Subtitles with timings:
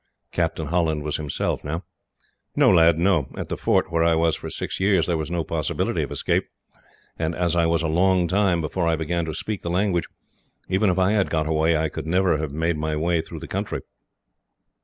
[0.31, 1.83] Captain Holland was himself now.
[2.55, 3.29] "No lad, no.
[3.37, 6.45] At the fort, where I was for six years, there was no possibility of escape;
[7.19, 10.07] and as I was a long time, before I began to speak the language,
[10.67, 13.47] even if I had got away I could never have made my way through the
[13.47, 13.81] country.